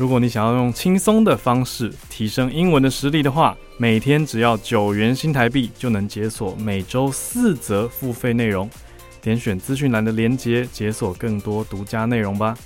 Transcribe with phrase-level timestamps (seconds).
[0.00, 8.66] 如果你想要用轻松的方式提升英文的实力的话，每天只要九元新台币就能解锁每周四则付费内容。
[9.20, 12.56] 点选资讯栏的链接，解锁更多独家内容吧。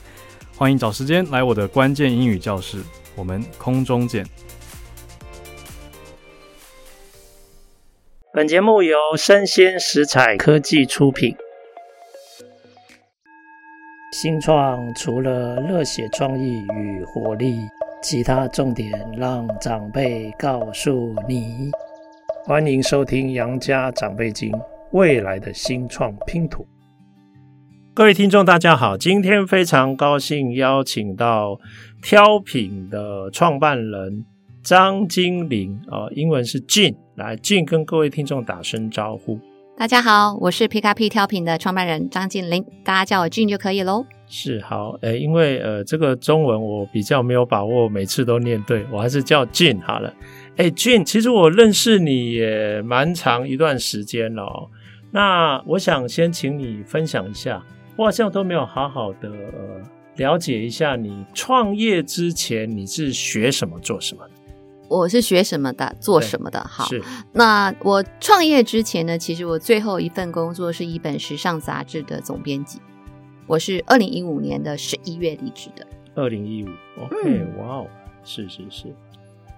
[0.56, 2.78] 欢迎找时间来我的关键英语教室，
[3.16, 4.25] 我们空中见。
[8.33, 11.34] 本节目由生鲜食材科技出品。
[14.17, 17.59] 新创除了热血创意与活力，
[18.01, 21.69] 其他重点让长辈告诉你。
[22.45, 24.53] 欢迎收听《杨家长辈经》，
[24.93, 26.65] 未来的新创拼图。
[27.93, 31.59] 各位听众，大家好，今天非常高兴邀请到
[32.01, 34.25] 挑品的创办人
[34.62, 39.41] 张金玲啊，英文是 Jin，来，Jin 跟各位听众打声招呼。
[39.77, 44.06] 大家好，我是 P K P 挑品的创办人张金玲，大家叫我俊就可以喽。
[44.28, 50.14] 是好，诶，因为呃，这个中文我比较没有把握，每次都念对，我还是叫俊好了。
[50.56, 54.70] 诶俊其实我认识你也蛮长一段时间了哦。
[55.11, 57.61] 那我想先请你分享一下，
[57.97, 59.83] 我好像都没有好好的呃
[60.16, 64.22] 了解一下你创业之前你是学什么做什么。
[64.89, 66.61] 我是学什么的，做什么的。
[66.69, 67.03] 好，是。
[67.33, 72.81] 那我创业之前呢，其实我最后一份工作是一本时尚杂志的总编辑。
[73.47, 75.87] 我是二零一五年的十一月离职的。
[76.15, 76.69] 二零一五
[77.03, 77.87] ，OK，哇哦，
[78.25, 78.95] 是是是。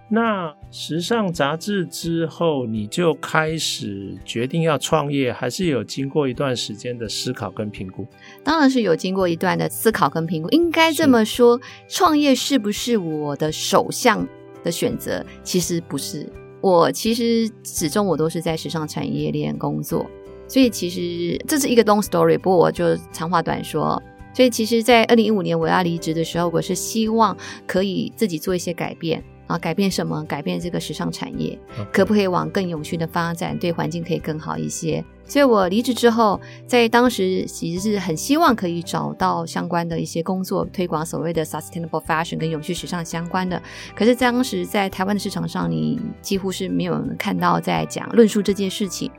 [0.09, 8.07] 那时尚杂志之后，你就开始决定要创业，还是有经过一段时间的思考跟评估？
[8.45, 10.49] 当然是有经过一段的思考跟评估。
[10.51, 14.27] 应该这么说，创业是不是我的首项？
[14.65, 16.31] 的选择其实不是，
[16.61, 20.07] 我其实始终我都是在时尚产业链工作，
[20.49, 24.03] 所以其实这是一个 long story，不过我就长话短说。
[24.35, 27.35] 所以其实，在二零一五年我要离职的时候，我是希望
[27.67, 29.25] 可以自己做一些改变。
[29.47, 30.23] 啊，改变什么？
[30.25, 31.59] 改变这个时尚产业.
[31.93, 33.57] 可不可以往更永续的发展？
[33.59, 35.03] 对环境可以更好一些。
[35.27, 43.61] 所以我离职之后，在当时其实是很希望可以找到相关的一些工作，推广所谓的 sustainable fashion 跟永续时尚相关的。
[43.95, 49.11] 可是当时在台湾的市场上，你几乎是没有看到在讲论述这件事情。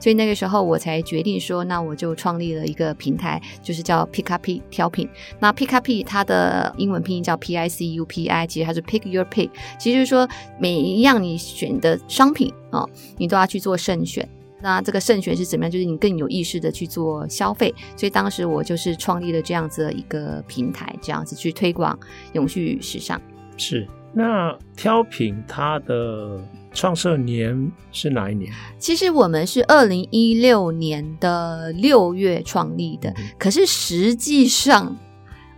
[0.00, 5.08] 所以那个时候我才决定说，那我就创立了一个平台，就是叫 Pickup 挑品。
[5.40, 10.28] 那 Pickup 它的英文拼音叫 P I C U P I，其实它是 Pick Your Pick，其实就是说
[10.60, 12.84] 每一样你选的商品啊、
[13.16, 14.28] 你都要去做慎选。
[14.62, 15.70] 那这个慎选是怎么样？
[15.70, 21.96] 就是你更有意识的去做消费，所以当时我就是创立了这样子的一个平台，这样子去推广
[22.32, 23.20] 永续时尚。
[23.58, 26.40] 是，那挑品它的
[26.72, 28.50] 创设年是哪一年？
[28.78, 34.96] 其实我们是二零一六年的六月创立的，嗯、可是实际上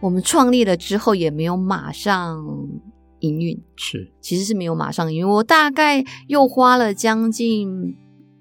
[0.00, 2.44] 我们创立了之后也没有马上
[3.20, 7.96] 营运，是，其实是没有马上营运，我大概又花了将近。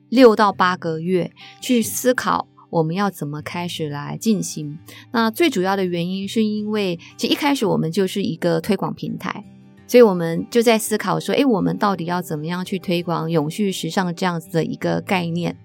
[0.10, 1.32] 六到八个月
[1.62, 4.78] 去思考我们要怎么开始来进行。
[5.12, 9.44] 那最主要的原因是因为，其实一开始我们就是一个推广平台，
[9.88, 15.56] 所以我们就在思考说，诶，我们到底要怎么样去推广永续时尚这样子的一个概念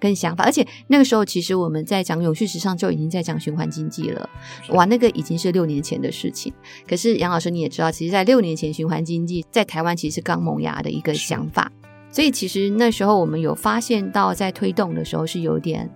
[0.00, 0.42] 跟想法？
[0.42, 4.28] 而且那个时候，其实我们在讲永续时尚就已经在讲循环经济了。
[4.70, 6.52] 哇，那个已经是六年前的事情。
[6.88, 11.70] 可是杨老师你也知道，其实，在六年前，循环经济在台湾其实是刚萌芽的一个想法。
[12.12, 15.88] 所以其实那时候我们有发现到，在推动的时候是有点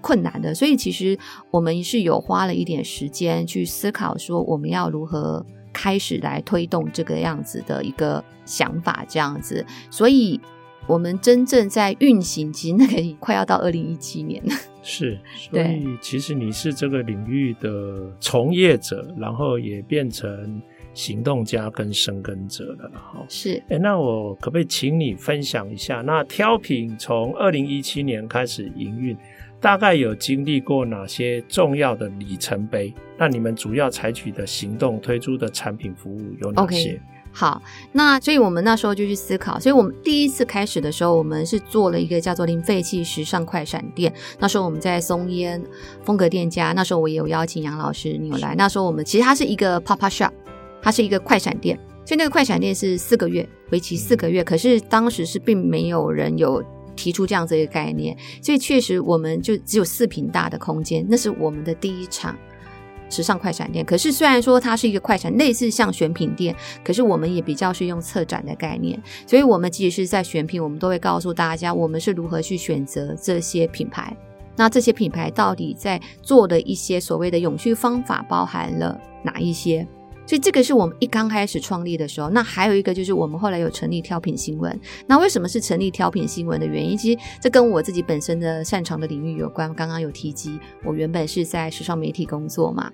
[0.00, 0.54] 困难的。
[0.54, 1.18] 所以其实
[1.50, 9.64] 我们是有花了一点时间去思考，说我们要如何开始来推动这个样子的一个想法，这样子。
[9.90, 10.38] 所以
[10.86, 14.52] 我们真正在运行，其实那个快要到 二零一七年了。
[14.82, 15.18] 是，
[15.50, 20.60] 所以其实你是这个领域的从业者，然后也变成。
[20.94, 26.02] 行动家跟生根者了，哈，是，哎，那我可不可以请你分享一下？
[26.02, 29.16] 那挑品从二零一七年开始营运，
[29.60, 32.92] 大概有经历过哪些重要的里程碑？
[33.16, 37.00] 那你们主要采取的行动、推出的产品服务有哪些？Okay,
[37.34, 37.62] 好，
[37.92, 44.12] 那所以我们那时候就去思考，所以我们第一次开始的时候，我们是做了一个叫做零废弃时尚快闪店。
[44.38, 45.62] 那时候我们在松烟
[46.04, 48.54] 风格店家，那时候我也有邀请杨老师，你有来。
[48.54, 50.30] 那时候我们其实它是一个 pop up shop。
[50.82, 54.42] 它是一个快闪店，所以那个快闪店是四个月，为期四个月。
[54.42, 56.62] 可是当时是并没有人有
[56.96, 62.36] 提出这样子一个概念，所以确实我们就只有四平大的空间，那是我们的第一场
[63.08, 63.84] 时尚快闪店。
[63.84, 74.14] 可是虽然说它是一个快闪，类似像选品店，可是我们也比较是用策展的概念，所以我们即使是在选品，我们都会告诉大家我们是如何去选择这些品牌。
[74.54, 79.86] 那这些品牌到底在做的一些所谓的永续方法包含了哪一些？
[80.32, 82.30] 所以这个是我们一刚开始创立的时候。
[82.30, 84.80] 那还有一个就是我们后来有成立挑品新闻。
[85.06, 86.96] 那为什么是成立挑品新闻的原因？
[86.96, 89.74] 其实这跟我自己本身的擅长的领域有关。
[89.74, 92.90] 刚刚有提及，我原本是在时尚媒体工作嘛。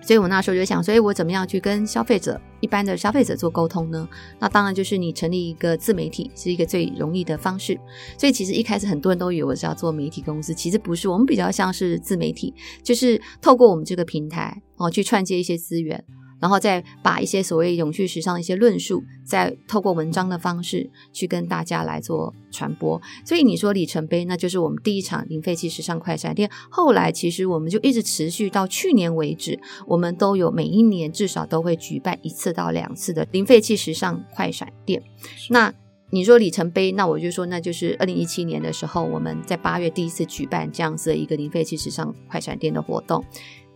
[0.00, 4.08] 所以我那时候就想，所以我怎么样去跟消费者、一般的消费者做沟通呢？
[4.38, 7.76] 那当然就是你成立一个自媒体是一个最容易的方式。
[8.16, 12.54] 所以其实一开始很多人都以为我是要做媒体公司，其实不是，我们比较像是自媒体，
[12.84, 16.04] 就是透过我们这个平台哦去串接一些资源。
[16.40, 23.00] 然后再把一些所谓永续时尚的一些论述，再透过文章的方式去跟大家来做传播。
[23.24, 26.50] 所以你说里程碑，那就是我们第一场零废弃时尚快闪店。
[26.70, 35.02] 后来其实我们就一直持续到去年为止，我们都有每一年至少都会举办一次到两次的零废弃时尚快闪店。
[35.50, 35.72] 那
[36.10, 43.24] 你说里程碑，那我就说那就是二零一七年的时候，我们在八月第一次举办这样子的一个零废弃时尚快闪店的活动。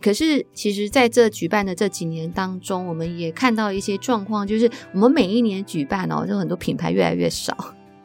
[0.01, 7.55] 可是，其实在这举办的这几年当中，我们也看到一些状况，就是我们每一年举办哦，就很多品牌越来越少。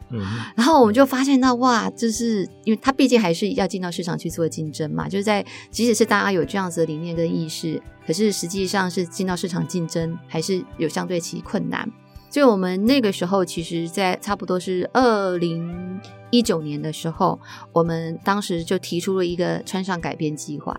[0.09, 0.21] 嗯，
[0.55, 11.91] 然后我们就发现到，哇，就是因为它毕竟还是要进到市场去做竞争嘛，就是在即使是大家有这样子的理念跟意识，可是实际上是进到市场竞争还是有相对其困难。
[12.29, 15.99] 所以我们那个时候，其实，在差不多是二零
[16.29, 17.39] 一九年的时候，
[17.71, 20.77] 我们当时就提出了一个穿上改变计划。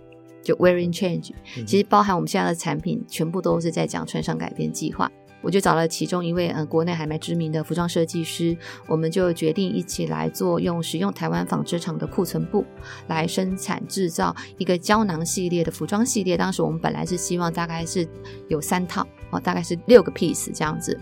[0.49, 1.33] 就 Wearing Change，
[1.67, 5.11] 其实包含我们现在的产品，全部都是在讲穿上改变计划。
[5.43, 8.56] 我就找了其中一位，嗯，国内还蛮知名的服装设计师，
[8.87, 12.65] 我们就决定一起来做，用使用台湾纺织厂的库存布
[13.09, 16.35] 来生产制造一个胶囊系列的服装系列。
[16.35, 18.09] 当时我们本来是希望大概是
[18.49, 20.99] 有三套，哦，大概是六个 piece 这样子。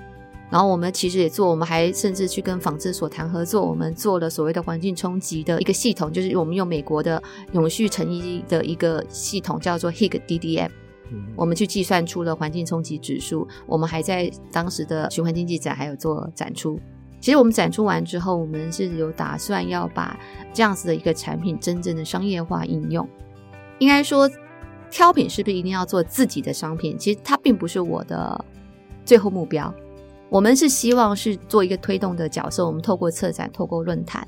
[0.48, 7.20] 然后我们其实也做，我们还甚至去跟纺织所谈合作，我们做了所谓的环境冲击的一个系统，就是我们用美国的
[7.52, 10.70] 永续成衣的一个系统，叫做 Higg DDM，
[11.34, 13.46] 我们去计算出了环境冲击指数。
[13.66, 16.78] 我们还在当时的循环经济展还有做展出。
[17.18, 20.16] 其实我们展出完之后，我们是有打算要把
[20.52, 23.08] 这样子的一个产品真正的商业化应用。
[23.78, 24.30] 应该说，
[24.92, 26.96] 挑品是不是一定要做自己的商品？
[26.96, 28.44] 其实它并不是我的
[29.04, 29.74] 最后目标。
[30.28, 34.26] 我们是希望是做一个推动的角色，我们透过策展、透过论坛，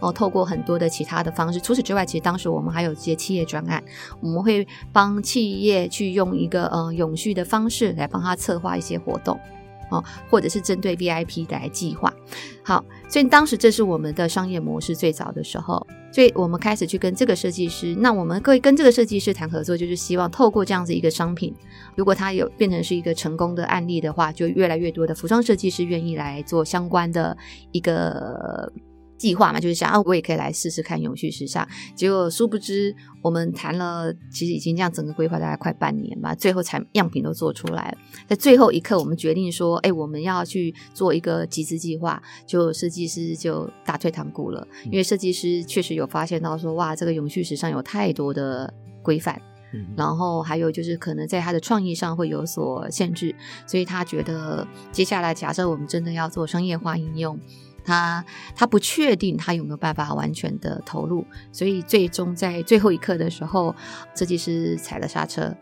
[0.00, 1.60] 哦，透过很多的其他的方式。
[1.60, 3.82] 除此之外，其实当时我们还有一些企业专案，
[4.20, 9.38] 我们会帮企业去用一个呃永续的方式来帮他策划一些活动。
[9.90, 12.12] 哦，或者是针对 VIP 来计划，
[12.62, 21.54] 好，所以当时这是我们的商业模式最早的时候，所以我们开始去跟这个设计师，那我们可以跟这个设计师谈合作，就是希望透过这样子一个商品，
[21.94, 27.36] 如果它有变成是一个成功的案例的话，就越来越多的服装设计师愿意来做相关的
[27.72, 28.72] 一个。
[29.16, 31.66] 计划嘛，就是想啊，我也可以来试试看永续时尚。
[31.94, 37.98] 结果殊不知，我们谈了，其实已经这样整个规划大概快半年吧，最后才样品都做出来了。
[38.28, 49.40] 在最后一刻，我们决定说，哎，我们要去做一个集资计划，就设计师就打退堂鼓了，因为设计师确实有发现到说，哇，这个永续时尚有太多的规范，
[49.72, 53.34] 嗯，然后还有就是可能在他的创意上会有所限制，
[53.66, 57.38] 所以他觉得接下来假设我们真的要做商业化应用。
[57.86, 58.22] 他
[58.54, 63.74] 他不确定他有没有办法完全的投入，所以最终在最后一刻的时候，
[64.14, 65.54] 设计师踩了刹车。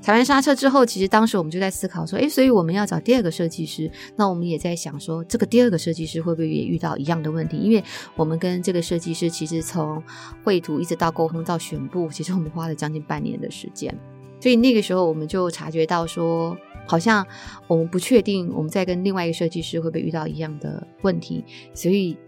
[0.00, 3.88] 踩完刹车之后，其实当时我们就在思考说，诶，所以我们要找第二个设计师。
[4.16, 7.56] 那我们也在想说，这个第二个设计师会不会也遇到一样的问题？
[7.56, 7.84] 因为
[8.16, 10.02] 我们跟这个设计师其实从
[10.42, 13.96] 绘图一直到沟通到选布，其实我们花了将近半年的时间。
[14.42, 16.56] 所以那个时候我们就察觉到说。
[16.84, 17.24] 好像
[17.68, 22.18] 我们不确定，我们在跟另外一个设计师会不会遇到一样的问题，所以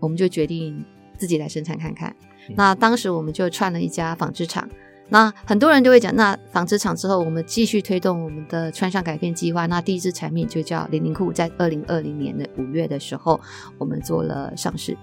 [0.00, 0.82] 我们就决定
[1.18, 2.16] 自己来生产看看。
[2.48, 4.66] 嗯、那当时我们就串了一家纺织厂。
[5.10, 9.66] 那很多人就会讲，那纺织厂之后，我们继续推动我们的穿上改变计划。
[9.66, 13.38] 那第一支产品就叫零零裤，在二零二零年的五月的时候，
[13.76, 14.96] 我们做了上市。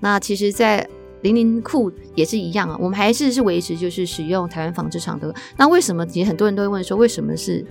[0.00, 0.88] 那其实，在
[1.22, 5.34] 零零库也是一样啊，我们还是是维持就是使用台湾纺织厂的。
[5.56, 6.06] 那为什么？
[6.06, 7.64] 其实很多人都会问说，为什么是？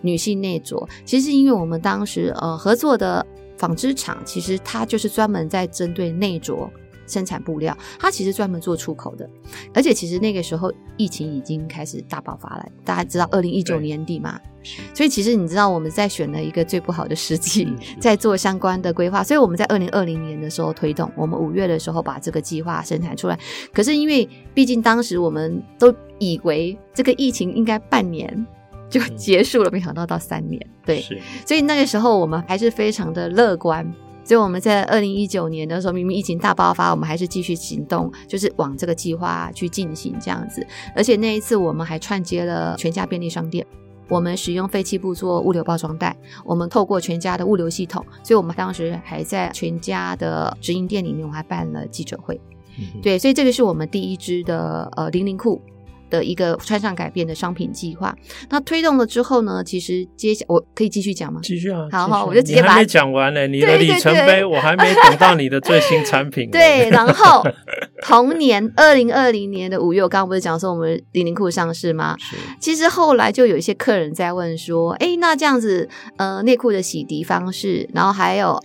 [0.00, 3.24] 女性内着，其实是因为我们当时呃合作的
[3.56, 6.70] 纺织厂，其实它就是专门在针对内着
[7.06, 9.28] 生产布料，它其实专门做出口的。
[9.72, 14.40] 而且其实那个时候疫情已经开始大爆发了，大家知道二零一九年底嘛，
[14.94, 17.68] 所以其实你知道我们在选了一个最不好的时机，
[18.00, 19.22] 在做相关的规划。
[19.22, 23.38] 所以我们在二零二零年的时候推动，我们五月的时候把这个计划生产出来。
[23.72, 28.46] 可是因为毕竟当时我们都以为这个疫情应该半年
[28.88, 31.04] 就结束了，没想到到三年，对，
[31.44, 33.92] 所以那个时候我们还是非常的乐观。
[34.24, 40.66] 所以我们在二零一九年的时候，明明疫情大爆发，我们还是继续行动，就是往这个计划去进行这样子。
[40.96, 43.66] 而且那一次我们还串接了全家便利商店，
[44.08, 52.40] 我们使用废弃布做物流包装袋，我们透过全家的物流系统，所以我们当时还在全家的直营店里面，我还办了记者会。
[52.78, 55.60] 嗯、对，所以这个是我们第一支的呃零零裤。
[56.14, 58.14] 的一个穿上改变的商品计划，
[58.50, 59.62] 那推动了之后呢？
[59.64, 61.40] 其实接下我可以继续讲吗？
[61.42, 61.88] 继续啊！
[61.90, 63.46] 好好，我就直接把它讲完呢。
[63.46, 66.50] 你的里程碑，我还没等到你的最新产品。
[66.52, 67.42] 对，然后
[68.02, 72.16] 同年二零二零年的五月，我刚刚不是讲说我们零零裤上市吗？
[72.18, 72.36] 是。
[72.60, 78.62] 其实后来就有一些客人在问说：“哎，那这样子，呃，内裤的洗涤方式，然后还有。”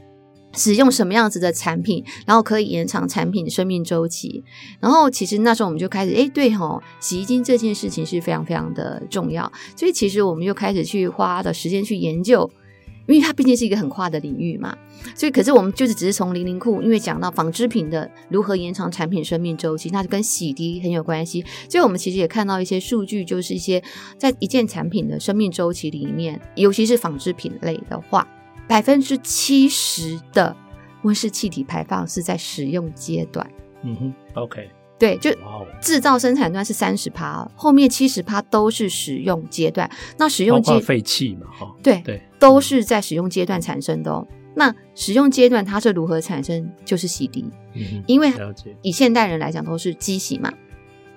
[0.53, 4.43] 使用什么样子的产品，然后可以延长产品的生命周期。
[4.79, 9.51] 然后其实那时候我们就开始，哎，对吼，洗衣精这件事情是非常非常的重要。
[9.75, 12.49] 所以其实我们又开始去花的时间去研究，
[13.07, 14.75] 因为它毕竟是一个很跨的领域嘛。
[15.15, 21.45] 所以可是我们就是只是从零零库，因为讲到纺织品的如何延长产品生命周期，那就跟洗涤很有关系。
[21.69, 23.81] 所以我们其实也看到一些数据，就是一些
[24.17, 28.27] 在一件产品的生命周期里面，尤其是纺织品类的话。
[28.69, 30.55] 百分之七十的
[31.01, 33.49] 温室气体排放是在使用阶段。
[33.81, 35.31] 嗯哼，OK，对，就
[35.81, 39.89] 制造生产端是三十趴，后面七十趴都是使用阶段。
[40.19, 44.27] 那使用阶废气嘛，哈，对对，都是在使用阶段产生的哦。
[44.53, 46.71] 那使用阶段它是如何产生？
[46.85, 47.45] 就是洗涤。
[47.73, 48.31] 嗯，因为
[48.83, 50.53] 以现代人来讲都是机洗嘛，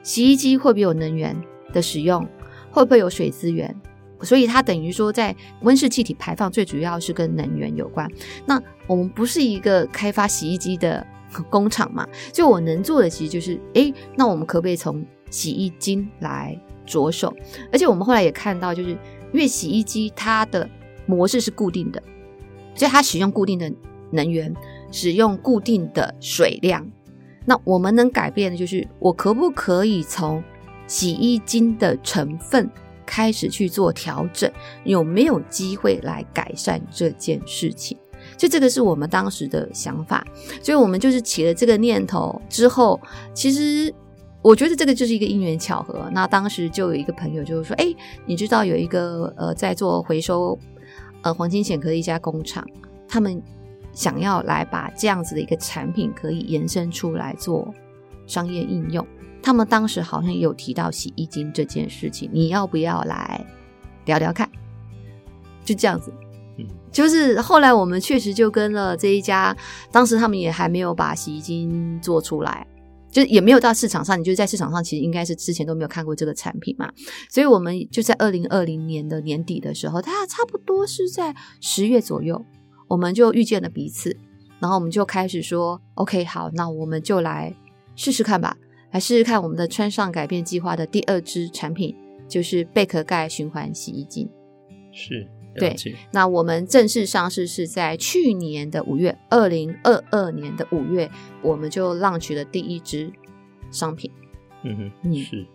[0.03, 1.37] 洗衣机会不会有能源
[1.71, 2.27] 的使用？
[2.71, 3.77] 会不会有水资源？
[4.23, 8.09] 所以它等于说，在温室气体排放最主要是跟能源有关。
[8.47, 11.07] 那我们不是一个开发洗衣机的
[11.49, 12.07] 工厂嘛？
[12.33, 17.35] 就我能做的其实就是，诶，那我们可不可以从洗衣精来着手？
[17.73, 20.69] 而且我们后来也看到，就是因为洗衣机它的
[21.07, 22.03] 模式是固定的，
[22.75, 23.73] 所以它使用固定的
[24.11, 24.55] 能源，
[24.91, 26.87] 使用固定的水量。
[27.45, 30.45] 那我们能改变的就是，我可不可以从
[30.87, 32.71] 洗衣精的成分，
[33.07, 34.51] 开始去做调整，
[34.85, 37.97] 有没有机会来改善这件事情？
[38.37, 40.25] 就这个是我们当时的想法，
[40.63, 43.01] 所以我们就是起了这个念头之后，
[43.35, 43.93] 其实
[44.41, 46.09] 我觉得这个就是一个因缘巧合。
[46.13, 47.93] 那当时就有一个朋友就是说：“哎，
[48.25, 50.59] 你知道有一个呃在做回收
[51.23, 52.65] 呃黄金显壳的一家工厂，
[53.09, 53.43] 他们
[53.93, 57.75] 想要来把这样子的一个产品可以延伸出来做
[58.27, 59.07] 商业应用。”
[59.43, 63.45] 他们当时好像有提到洗衣精这件事情，你要不要来
[64.05, 64.49] 聊聊看？
[65.65, 66.13] 就这样子，
[66.59, 69.57] 嗯，就是后来我们确实就跟了这一家，
[69.91, 72.67] 当时他们也还没有把洗衣精做出来，
[73.11, 74.19] 就也没有到市场上。
[74.19, 76.91] 你就在市场上，其实应该是之前都没有看过这个产品嘛。
[77.31, 82.45] 所以我们就在二零二零年的年底的时候，它差不多是在十月左右，
[82.89, 84.17] 我们就遇见了彼此，
[84.59, 87.55] 然后我们就开始说：“OK，好，那我们就来
[87.95, 88.57] 试试看吧。”
[88.93, 91.97] 来试试看我们的穿上改变计划的第二支产品，
[92.29, 94.29] 就是贝壳盖循环洗衣精。
[94.93, 95.75] 是，对。
[96.13, 101.11] 那我们正式上市是在去年的五月，二零二二年的五月，
[101.43, 103.11] 我们就 launch 了第一支
[103.71, 104.11] 商品。
[104.63, 105.47] 嗯哼，嗯是。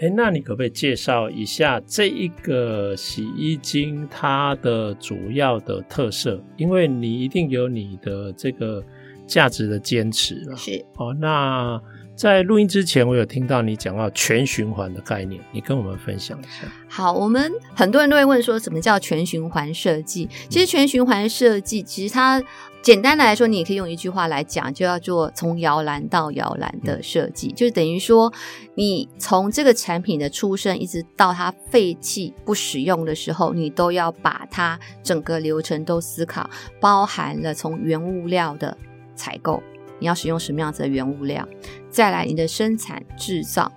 [0.00, 6.40] 哎，那你可不可以介绍一下这一个洗衣精它的主要的特色？
[6.58, 8.84] 因为你一定有你的这个
[9.26, 10.54] 价值的坚持了。
[10.54, 10.84] 是。
[10.96, 11.82] 哦，那。
[12.18, 16.66] 在录音之前，我有听到你讲到全循环的概念，你跟我们分享一下。
[16.88, 20.28] 好，我们很多人都会问说，什么叫全循环设计？
[20.50, 22.42] 其实全循环设计，其实它
[22.82, 28.32] 简单来说，你也可以用一句话来讲，就叫做从摇篮到摇篮的设计，嗯、就是等于说，
[28.74, 38.76] 你从这个产品的出生，一直到它废弃不使用的时候，你都要把它整个流程都思考，包含了从原物料的
[39.14, 39.62] 采购。
[39.98, 41.46] 你要使用什么样子的原物料？
[41.90, 43.70] 再来，你的生产制造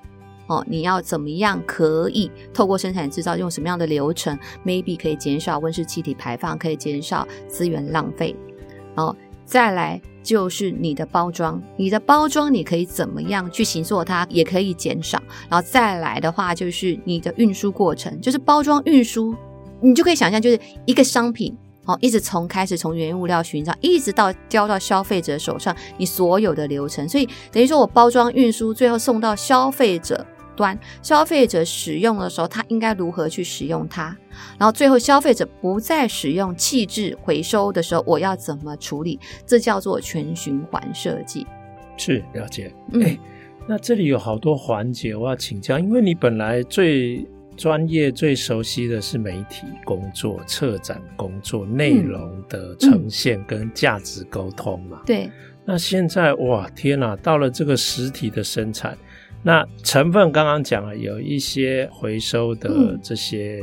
[0.47, 8.35] 哦，你要怎么样可以透过生产制造用什么样的流程？maybe 可以减少温室气体排放，可以减少资源浪费。
[8.95, 15.21] 哦，再来就是你的包装，你的包装你可以怎么样去形塑它，也可以减少。
[15.49, 19.33] 然后再来的话，就是你的运输过程，就是包装运输，
[19.81, 30.23] 你就可以想象，就是一个商品哦，一直从开始从原物料寻找，一直到交到消费者手上，你所有的流程，所以等于说我包装运输，最后送到消费者
[30.55, 34.15] 端，消费者使用的时候，他应该如何去使用它？
[34.59, 39.19] 然后最后消费者不再使用弃置回收的时候，我要怎么处理？
[39.45, 41.47] 这叫做全循环设计。
[41.97, 42.71] 是了解。
[42.93, 43.19] 嗯、欸，
[43.67, 47.27] 那这里有好多环节，我要请教，因为你本来最。
[47.61, 54.97] 专业最熟悉的是媒体工作、策展工作、内容的呈现跟价值沟通嘛？
[55.01, 55.31] 嗯嗯、对。
[55.63, 57.15] 那现在哇，天哪！
[57.17, 58.97] 到了这个实体的生产，
[59.43, 63.61] 那成分刚刚讲了，有一些回收的这些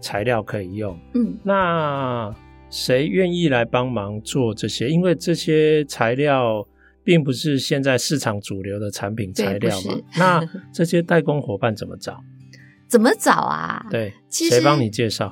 [0.00, 0.98] 材料可以用。
[1.14, 1.38] 嗯。
[1.44, 2.34] 那
[2.68, 4.88] 谁愿意来帮忙做这些？
[4.88, 6.66] 因为这些材料
[7.04, 9.94] 并不是现在市场主流的产品材料嘛。
[10.18, 12.20] 那这些代工伙伴怎么找？
[12.88, 13.84] 怎么找啊？
[13.90, 15.30] 对，谁帮你介绍？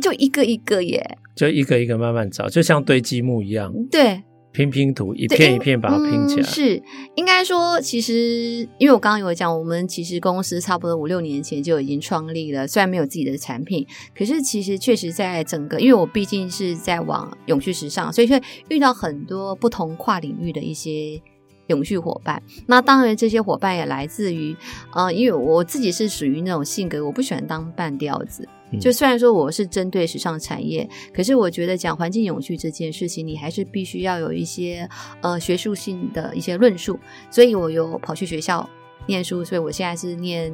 [0.00, 3.72] 就一个一个耶，就一个一个慢慢找，就像堆积木一样。
[3.90, 4.22] 对，
[4.52, 6.42] 拼拼图，一片一片把它拼起来。
[6.42, 6.82] 嗯、是，
[7.14, 21.20] 应该说，其实因为我刚刚有讲，我们其实公司差不多五六年前就已经创立了，虽然没有自己的产品，可是其实确实在整个，因为我毕竟是在往永续时尚，所以会遇到很多不同跨领域的一些。
[21.68, 24.56] 永续伙伴，那当然这些伙伴也来自于，
[24.92, 28.48] 呃，因为我自己是属于那种性格，我不喜欢当半吊子。
[28.72, 34.88] 嗯、就虽然说我是针对时尚产业，可是我觉得讲环境永续这件事情，你还是必须要有一些
[35.20, 36.98] 呃学术性的一些论述。
[37.30, 38.68] 所以我有跑去学校
[39.06, 40.52] 念书，所以我现在是念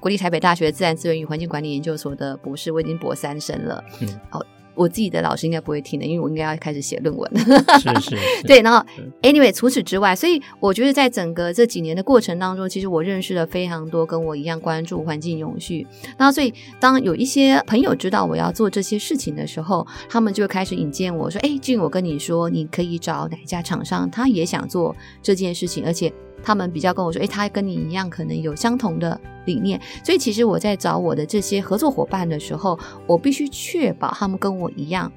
[0.00, 3.84] 国立台北大学自然资源与环境管理研究所的博士，我已经博三生了。
[4.00, 4.40] 嗯，好。
[4.76, 7.40] 我自己的老师应该不会听的，因为我应该要开始写论文了。
[7.80, 8.16] 是是，是。
[8.46, 8.84] 对，然后
[9.22, 15.86] ，anyway，除此之外，所以我觉得在整个这几年的过程当中，其实我认识了非常多跟我一样关注环境永续。
[16.18, 26.12] 那所以，当有一些朋友知道我要做这些事情的时候，他们就开始引荐我说：“哎，俊，我跟你说，你可以找哪一家厂商，他也想做这件事情，而且。”
[26.46, 29.80] 他们比较跟我说，诶，他跟你一样，可能有相同的理念。
[30.04, 35.12] 所以其实我在找我的这些合作伙伴的时候，我必须确保他们跟我一样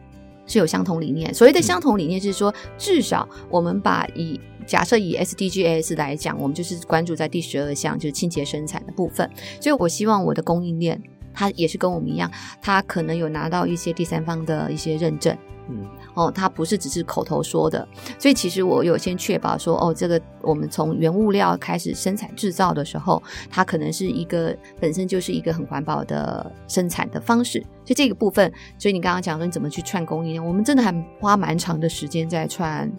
[0.47, 1.31] 是有相同理念。
[1.31, 9.29] 所谓的相同理念是说，至少我们把以假设以 SDGs 来讲，我们就是关注在第十二项，就是清洁生产的部分。
[9.61, 10.99] 所以我希望我的供应链，
[11.31, 15.37] 它也是跟我们一样，它可能有拿到一些第三方的一些认证。
[15.69, 15.85] 嗯，
[16.19, 28.51] 哦，它不是只是口头说的，所以其实我有先确保说，哦，这个我们从原物料开始生产制造的时候，它可能是一个本身就是一个很环保的生产的方式，就这个部分。
[28.77, 32.91] 所以你刚刚讲说你怎么去串供应链，我们真的还花蛮长的时间在串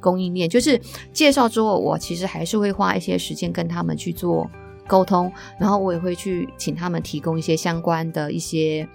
[0.00, 0.48] 供应链。
[0.48, 0.80] 就是
[1.12, 4.50] 介绍之后，我其实还是会花一些时间跟他们去做
[4.86, 8.88] 沟通，然后我也会去请他们提供一些相关的一些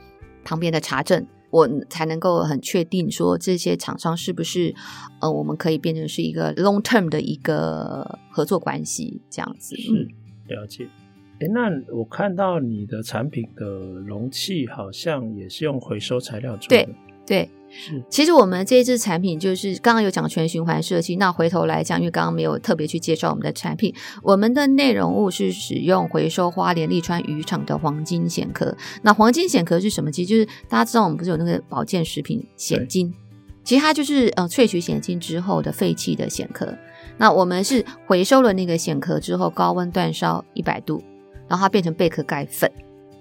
[0.43, 1.23] 旁边的查证。
[1.57, 4.75] 我才能够很确定说，这些厂商是不是
[5.21, 9.75] 呃，我们可以变成是一个 long term 的一个合作关系这样子。
[9.75, 10.07] 是，
[10.47, 10.87] 了解。
[11.39, 16.85] 诶，那我看到你的产品的容器好像也是用回收材料做的。
[16.85, 16.95] 对。
[17.27, 18.01] 对，是。
[18.09, 21.17] 其实我们这一支产品就是刚刚有讲全循环设计。
[21.17, 28.75] 那回头来讲，因为刚刚没有特别去介绍我们的产品，我们的内容物是使用回收花莲利川渔场的黄金蚬壳。
[29.01, 30.09] 那黄金蚬壳是什么？
[30.09, 33.13] 其实就是大家知道我们不是有那个保健食品蚬精，
[33.63, 36.73] 其实它就是呃萃取蚬金之后的废弃的蚬壳。
[37.17, 41.03] 那我们是回收了那个蚬壳之后，高温煅烧一百度，
[41.49, 42.71] 然后它变成贝壳钙粉。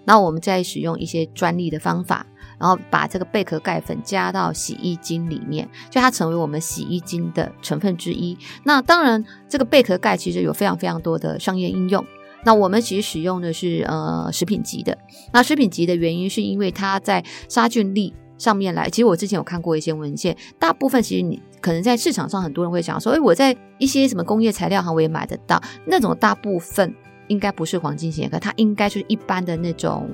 [0.04, 2.24] 那我们再使用一些专利的方法。
[2.58, 8.36] 然后把这个贝壳盖粉加到洗衣精里面，就它成为我们洗衣精的成分之一。
[8.64, 12.04] 那当然，这个贝壳盖其实有非常非常多的商业应用。
[12.44, 14.96] 那我们其实使用的是呃食品级的。
[15.32, 18.88] 那食品级的原因是因为它在杀菌力上面来。
[18.88, 26.94] 其实我之前有看过一些文献，大部分其实你可能在市场上很多人会讲说，哎，我在一些什么工业材料行我也买得到那种，大部分
[27.26, 30.08] 应该不是黄金蚬壳，它应该就是一般的那种。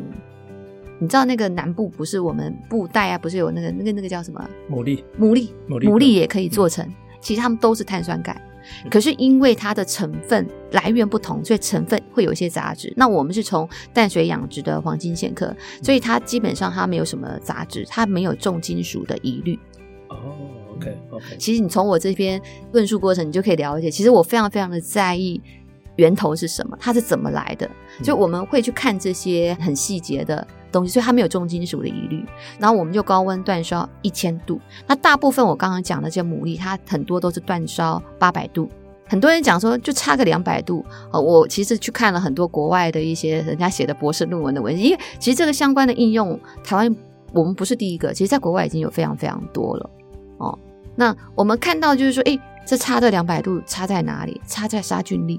[1.02, 4.48] 你知道那个南部不是我们布袋啊，不是有那个那个那个叫什么？
[4.70, 6.86] 牡蛎，牡蛎，牡蛎也可以做成。
[6.86, 8.40] 嗯、其实它们都是碳酸钙，
[8.84, 12.92] 嗯、可是因为它的成分来源不同，所以成分会有一些杂质。
[12.96, 19.58] 那我们是从淡水养殖的黄金蚬壳，所以它基本上它没有什么杂质，它没有重金属的疑虑。
[20.08, 20.38] 哦
[20.76, 21.24] ，OK OK。
[21.36, 25.42] 其实你从我这边论述过程，你就可以了解，其实我非常非常的在意
[25.96, 27.68] 源头是什么，它是怎么来的。
[28.02, 30.46] 就我们会去看这些很细节的。
[30.72, 32.24] 东西，所以它没有重金属的疑虑。
[32.58, 34.58] 然后我们就高温煅烧一千度。
[34.86, 38.66] 那大部分我刚刚讲的这些牡蛎，它很多都是煅烧八百度。
[39.06, 40.82] 很多人讲说就差个两百度。
[41.12, 46.96] 呃，我其实去看了很多国外的一些人家写的博士论文的文献，因为其实这个相关的应用，台湾
[47.34, 49.90] 我们不是第一个，其实在国外已经有非常非常多了
[50.38, 50.58] 哦。
[50.96, 54.40] 那我们看到就是说，诶，这差这两百度差在哪里？
[54.46, 55.38] 差在杀菌力。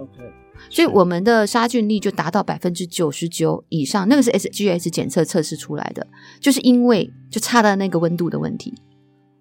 [0.00, 0.32] OK，
[0.70, 6.06] 所以我们的杀菌力就达到百分之九十九以上，那个是 SGS 检测测试出来的，
[6.40, 8.72] 就是因为就差在那个温度的问题。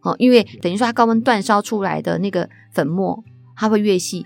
[0.02, 3.24] 哦，因为等于说它高温煅烧出来的那个粉末，
[3.56, 4.26] 它会越细，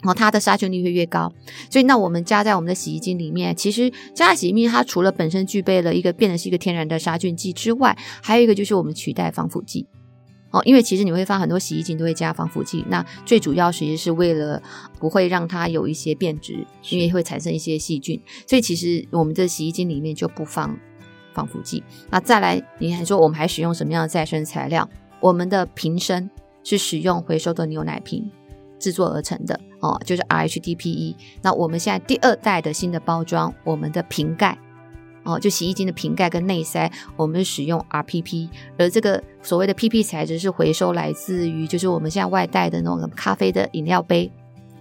[0.00, 1.30] 然后它的杀菌率会越高。
[1.70, 9.86] 所以那我们加在我们的洗衣精里面，其实加在洗衣精，它除了本身具备了一个变成是一个天然的杀菌剂之外，还有一个就是我们取代防腐剂。
[10.54, 14.62] 哦，因为其实你会发很多洗衣精都会加防腐剂，那最主要其实是为了
[15.00, 18.20] 不会让它有一些变质，因为会产生一些细菌。
[18.46, 20.78] 所以其实我们的洗衣精里面就不放
[21.32, 21.82] 防腐剂。
[22.08, 24.88] 那再来，你还说我们还使用什么样的再生材料？
[25.18, 26.30] 我们的瓶身
[26.62, 28.30] 是使用回收的牛奶瓶
[28.78, 31.16] 制作而成的哦，就是 RHDPE。
[31.42, 34.56] 那我们现在第二代的新的包装，我们的瓶盖
[35.24, 38.48] 哦，就洗衣精的瓶盖跟内塞，我们是使用 RPP。
[38.78, 44.30] 而这个所谓的 PP 材质是回收来自于，就是我们现在外带的那种咖啡的饮料杯。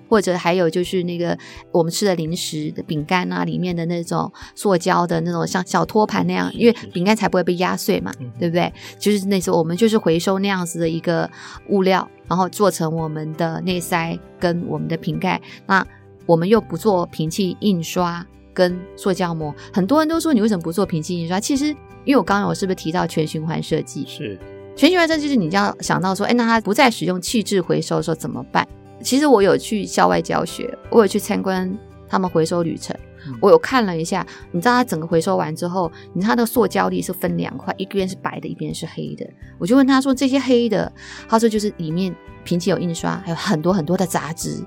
[0.10, 1.36] 或者还有就是那个
[1.72, 8.72] 我们吃的零食的饼干啊，里面的那种塑胶的那种像小托盘那样，因为饼干才不会被压碎嘛，对不对？
[9.00, 11.28] 就是那时候我们就是回收那样子的一个
[11.70, 15.42] 物料，然后做成我们的内塞跟我们的瓶盖。
[15.66, 15.84] 那
[16.28, 21.40] 我们又不做瓶器印刷跟塑胶膜，很多人都说你为什么不做瓶器印刷？
[21.40, 21.68] 其实
[22.06, 24.06] 因为我刚刚我是不是提到全循环设计？
[24.08, 24.40] 是
[24.76, 28.68] 全循环设计，就是你要想到说，哎，那它不再使用弃置回收的时候怎么办？
[29.02, 32.96] 其实我有去校外教学，我有去参观他们回收旅程，
[33.28, 34.26] 嗯、我有看了一下。
[34.52, 39.28] 你知道它整个回收完之后，你知道他的塑胶粒是分两块，一边是白的，一边是黑的。
[39.58, 40.92] 我就问他说：“这些黑的，
[41.28, 44.64] 他说就是里面瓶器有印刷，还有很多很多的杂质，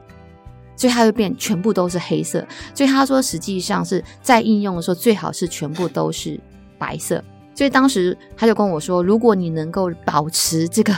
[0.76, 2.46] 所以它会变全部都是黑色。
[2.74, 6.38] 所以他说实际上是在应用的时候，最好是全部都是
[6.78, 7.22] 白色。
[7.54, 10.94] 所以当时他就跟我说，如果你能够保持这个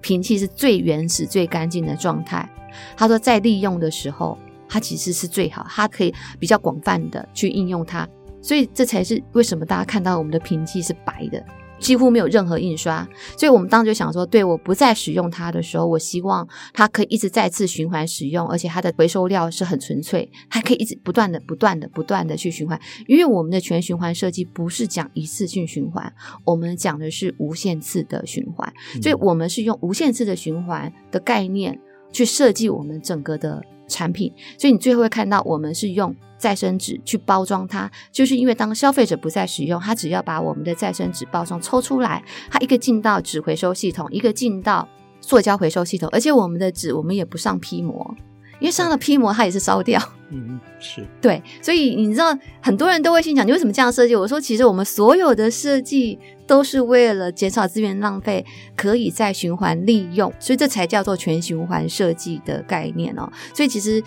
[0.00, 2.48] 瓶器是最原始、最干净的状态。”
[2.96, 4.38] 他说，在利用的时候，
[4.68, 8.08] 它其实是最好，它可以比较广泛的去应用它，
[8.40, 11.44] 所以这才是为什么大家看到我们的瓶器是白的，
[11.80, 13.08] 几乎没有任何印刷。
[13.36, 22.78] 所以我们当时就想说，对，我不再使用它的时候，我希望它可以一直再次循环使用，而且它的回收料是很纯粹，它可以一直不断的、不断的、不断的去循环。
[23.08, 26.12] 因为我们的全循环设计不是讲一次性循环，
[26.44, 31.78] 我们讲的是无限次的循环，所以我们是用无限次的循环的概念。
[32.12, 44.88] 去设计我们整个的产品，所以你最后会看到我们是用再生纸去包装它，就是因为当消费者不再使用，他只要把我们的再生纸包装抽出来，它一个进到纸回收系统，一个进到
[45.20, 48.16] 塑胶回收系统，而且我们的纸我们也不上批膜。
[48.60, 50.00] 因为上了批膜，它也是烧掉。
[50.32, 54.14] 嗯，是 对，所以你知道，很多人都会心想，你为什么这样设计？
[54.14, 58.44] 我说，其实我们所有的设计都是为了减少资源浪费，
[58.76, 63.28] 可以再循环利用，所以这才叫做全循环设计的概念哦。
[63.52, 64.00] 所以其实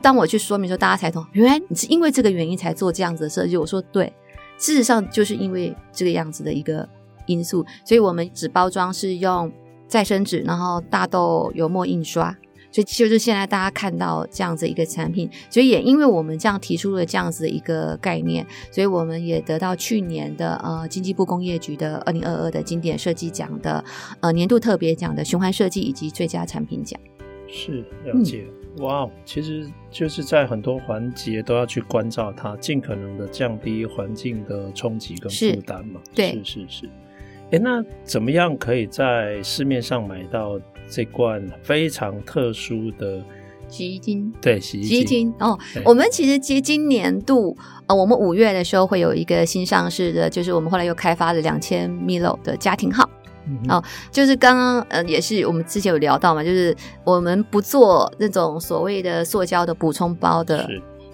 [0.00, 3.56] 当我去说明说，大家才懂，原来你是因为这个原因才做这样子的设计。
[3.56, 4.12] 我说对，
[4.58, 6.88] 事实上就是因为这个样子的一个
[7.26, 9.50] 因素，所以我们纸包装是用
[9.88, 12.36] 再生纸，然后大豆油墨印刷。
[12.74, 23.84] 所以就是现在大家看到这样子一个产品，所以也因为我们这样提出了这样子的一个概念，所以我们也得到去年的呃经济部工业局的二零二二的经典设计奖的
[24.18, 27.00] 呃年度特别奖的循环设计以及最佳产品奖。
[27.46, 28.44] 是了解，
[28.76, 36.00] 嗯、哇，其实就是在很多环节都要去关照它，尽可能的降低环境的冲击跟负担嘛。
[36.12, 36.90] 对，是是是。
[37.52, 40.58] 哎，那怎么样可以在市面上买到？
[40.88, 43.22] 这罐非常特殊的
[43.68, 45.58] 洗衣精，对，洗衣精，洗衣精哦。
[45.84, 53.08] 我们其实接今年度，呃，我们五月的时候会有一个新上市的，就是我们后来又开发了两千 ml 的家庭号。
[53.46, 60.66] 嗯、哦，就是刚刚呃，也是我们之前有聊到嘛，就是我们不做那种所谓的塑胶的补充包的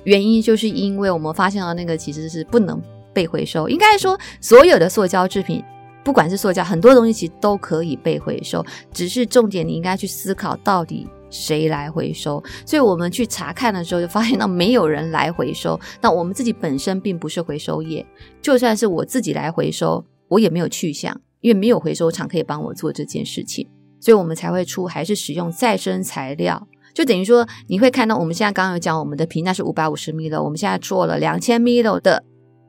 [0.04, 2.80] 原因，就是因为我们发现了那个其实是不能
[3.12, 5.64] 被回收，应该说所有的塑胶制品。
[6.02, 12.42] 不管是塑胶，很多东西其实都可以被回收，只是重点你应该去思考到底谁来回收。
[12.64, 15.78] 所以我们去查看的时候，就发现到没有人来回收。
[16.00, 18.04] 那我们自己本身并不是回收业，
[18.40, 23.68] 就算是我自己来回收，我也没有去向，因为没有回收厂可以帮我做这件事情。
[24.00, 32.24] 所以我们才会出，还是使用再生材料，就等于说你会看到我们现在刚刚有讲我们的瓶，那是五百五十 ml，我们现在做了两千 ml 的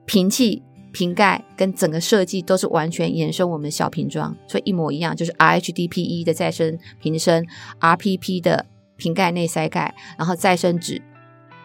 [0.05, 0.61] 瓶器。
[0.91, 7.45] 瓶盖跟整个设计都是完全延伸我们小瓶装，所以一模一样，就是 RHDPE 的再生瓶身
[7.80, 8.65] ，RPP 的
[8.97, 11.01] 瓶盖内塞盖，然后再生纸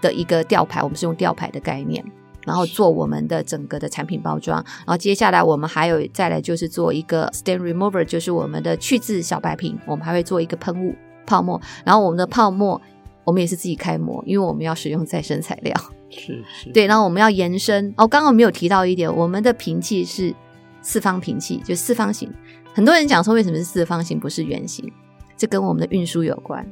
[0.00, 2.04] 的一个吊牌，我们是用吊牌的概念。
[2.46, 4.64] 然后做我们的整个的产品包装。
[4.64, 10.94] 然后接下来我们还有再来就是做一个 stain remover，就是我们的去渍小白瓶，我们还会做一个喷雾
[11.26, 11.60] 泡沫。
[11.84, 12.80] 然后我们的泡沫
[13.24, 15.74] 我们也是自己开模，因为我们要使用再生材料。
[16.10, 16.70] 是是。
[16.70, 17.92] 对，然后我们要延伸。
[17.96, 20.34] 哦，刚刚没有提到一点，我们的瓶器是
[20.82, 22.32] 四方瓶器，就四方形。
[22.74, 24.90] 很多人讲说为什么是四方形不是圆形？
[25.36, 26.68] 这跟我们的运输有关。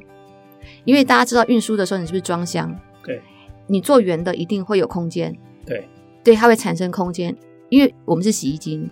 [0.83, 2.75] 因为大家知道运输的时候，你是不是装箱？
[3.03, 3.21] 对。
[3.67, 5.35] 你做圆的一定会有空间。
[5.65, 5.87] 对。
[6.23, 7.35] 对，它会产生空间，
[7.69, 8.89] 因为我们是洗衣机，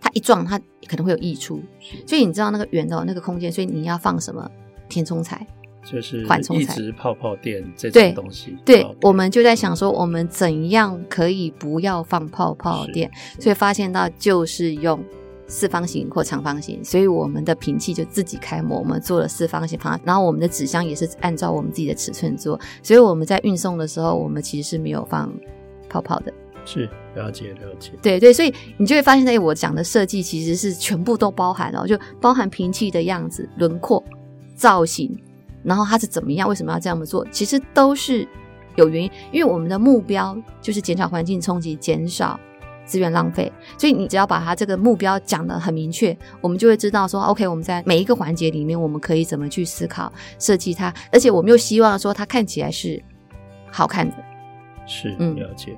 [0.00, 1.62] 它一撞它可能会有溢出，
[2.04, 4.50] 所以你知道那个圆的那个空间，所以你要放什么
[4.88, 5.46] 填充材，
[5.84, 8.56] 就是缓冲材、一直泡泡垫这种东西。
[8.64, 14.98] 对，对我们就在想说，我们怎样可以不要放泡泡垫，所以发现到就是用。
[15.48, 25.30] 四方形或长方形，所以我们的瓶器就自己开模，我们做了四方形方，然后我们的纸箱也是按照我们自己的尺寸做，所以我们在运送的时候，我们其实是没有放
[25.90, 26.32] 泡泡的。
[26.64, 27.92] 是，了解了解。
[28.00, 34.02] 对对，所以你就会发现，哎，我讲的设计其实是全部都包含了，就包含瓶器的样子、轮廓、
[34.54, 35.14] 造型，
[35.62, 38.26] 然后它是怎么样，为什么要这样做，其实都是
[38.76, 42.38] 有原因，因为我们的目标就是减少环境冲击，减少。
[42.84, 53.00] 资源浪费，所以你只要把它这个目标讲得很明确，我们就会知道说，OK，我们在每一个环节里面，我们可以怎么去思考设计它，而且我们又希望说它看起来是
[53.70, 54.16] 好看的。
[54.84, 55.76] 是，嗯，了解。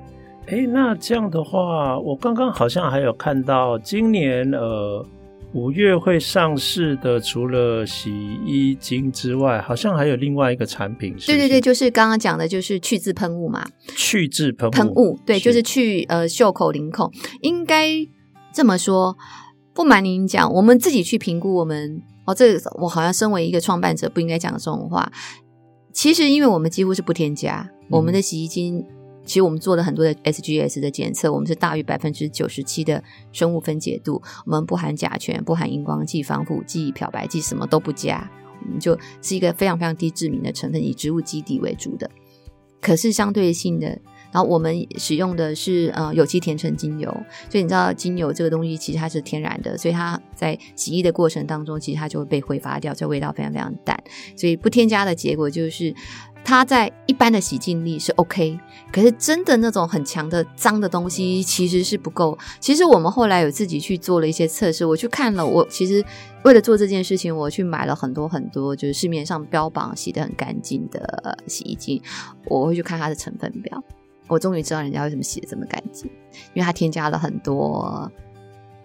[0.73, 5.07] 那这样的话，我刚刚好像还有看到今年呃。
[5.55, 8.11] 五月会上市的，除了洗
[8.45, 11.39] 衣精之外，好像还有另外一个产品是不是？
[11.39, 13.65] 对对对，就是刚刚讲的，就是去渍喷雾嘛。
[13.97, 17.09] 去渍喷喷雾，对，是就是去呃袖口、领口。
[17.41, 17.89] 应该
[18.53, 19.17] 这么说，
[19.73, 25.13] 不瞒您讲，我们自己去评估我们哦，这个我好像身为一个创办者，不应该讲这种话。
[25.93, 28.85] 其实，因为我们几乎是不添加、嗯、我们的洗衣精。
[29.25, 38.31] 其实我们做了很多的 SGS 的检测，我们是大于百分之九十七的生物分解度，我们不含甲醛，不含荧光剂、防腐剂、漂白剂，什么都不加，
[38.65, 42.11] 我们就是一个非常非常低致敏的成分，以植物基底为主的。
[42.81, 43.99] 可是相对性的，
[44.35, 47.09] 然后我们使用的是呃有机甜橙精油，
[47.49, 53.97] 所以你知道精油这个东西其实它是天然的，所以它在洗衣的过程当中，其实它就会被挥发掉，这味道非常非常淡，
[54.37, 55.95] 所以不添加的结果就是。
[56.47, 58.61] 它在一般的洗净力是 OK，
[58.93, 62.39] 可是真的那种很强的脏的东西其实是不够。
[62.61, 66.05] 其实我们后来有自己去做了一些测试，我去看了，我其实
[66.45, 72.03] 为了做这件事情，我去买了很多很多，就是市面上标榜洗得很干净的洗衣精，
[72.45, 73.83] 我会去看它的成分表。
[74.27, 76.11] 我终于知道人家为什么洗的这么干净，
[76.55, 78.11] 因为它添加了很多。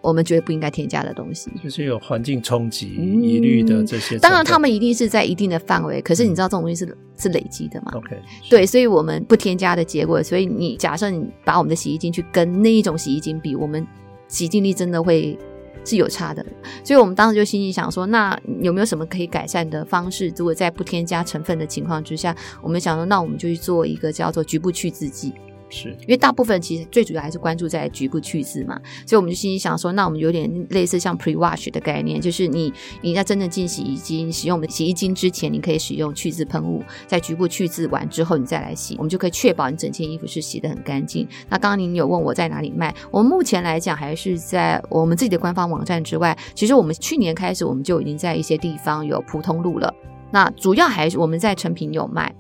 [0.02, 4.20] 我们觉得不应该添加的东西，就是有环境冲击疑虑的这些、嗯。
[4.20, 6.02] 当然，他们一定是在一定的范围。
[6.02, 8.18] 可是你知道这种东西是、嗯、是累积的嘛？OK，
[8.50, 10.24] 对，所以我们不添加的结果。
[10.24, 13.86] 所以你假设你把我们的洗衣精去跟那一种洗衣精比，我们
[14.30, 15.38] 洗净力真的会
[15.86, 16.46] 是有差的。
[16.84, 20.32] 所以我们当时就心里想说，那有没有什么可以改善的方式？
[20.36, 25.34] 如果在不添加成分的情况之下，我们想说，那我们就去做一个叫做局部去渍剂。
[25.70, 41.28] 是因为大部分其实最主要还是关注在局部去渍嘛，所以我们就心里想说，那我们有点类似像 pre-wash 的概念，就是你你在真正进洗衣精使用我们的洗衣精之前，你可以使用去渍喷雾，在局部去渍完之后，你再来洗，我们就可以确保你整件衣服是洗得很干净。
[41.50, 49.94] 那刚刚您有问我在哪里卖，我们目前来讲还是在我们自己的官方网站之外，其实我们去年开始我们就已经在一些地方有普通路了。
[50.32, 52.34] 那主要还是我们在成品有卖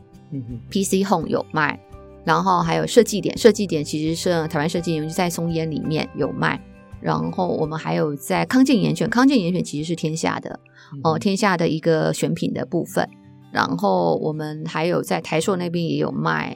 [0.69, 1.79] ，，PC Home 有卖。
[2.29, 6.61] 然后还有设计点，设计点其实是台湾设计点，就在松烟里面有卖。
[7.01, 10.59] 然后我们还有在康健严选，康健严选其实是天下的
[11.03, 13.09] 哦、呃，天下的一个选品的部分。
[13.51, 16.55] 然后我们还有在台硕那边也有卖。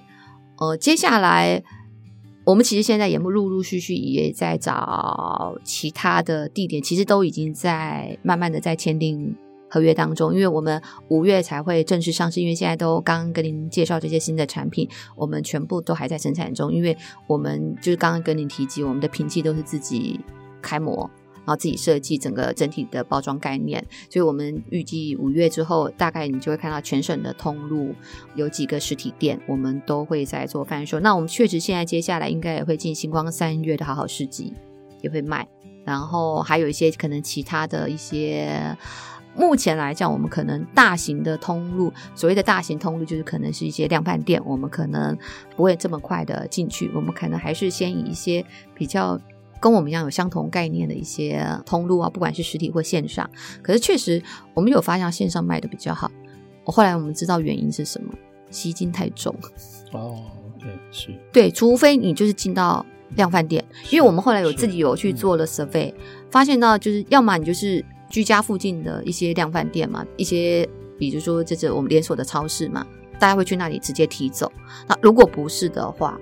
[0.59, 1.63] 呃，接下来
[2.45, 9.35] 我们其实现在也陆陆续续也在找其他的地点，其实都已经在慢慢的在签订。
[9.73, 16.71] 合约当中，因为我们五月才会正式上市，因为现在都刚刚跟您介绍这些新的产品，我们全部都还在生产中。
[16.71, 20.19] 因为我们就是刚刚跟您提及，我们的瓶器都是自己
[20.61, 27.95] 开模，然后自己设计整个整体的包装概念，所以我们预计五月之后，大概你就会看到全省的通路
[28.35, 30.99] 有几个实体店，我们都会在做贩售。
[30.99, 34.53] 那我们确实现在接下来应该也会进星光三月的好好市集
[35.01, 35.47] 也会卖，
[35.83, 38.77] 然后还有一些可能其他的一些。
[39.35, 45.17] 目前来讲，我们可能大型的通路，所谓的大型通路，就是可能是一些量贩店，我们可能
[45.55, 49.19] 不会这么快的进去，我们可能还是先以一些比较
[49.59, 53.29] 跟我们一样有相同概念的一些通路啊，不管是实体或线上。
[53.61, 54.21] 可是确实，
[54.53, 56.11] 我们有发现线上卖的比较好。
[56.65, 58.13] 后来我们知道原因是什么，
[58.49, 59.35] 吸金太重。
[59.93, 60.21] 哦，
[60.59, 65.95] 对，是，对，除非你就是进到量贩店，因为我们后来有自己有去做了 survey，嗯，
[66.29, 72.85] 发现到就是要么你就是居家附近的一些量贩店嘛，一些比如说这是我们连锁的超市嘛，
[73.17, 74.51] 大家会去那里直接提走。
[74.87, 76.15] 那如果不是的话，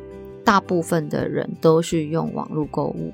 [0.46, 3.12] 大部分的人都是用网络购物。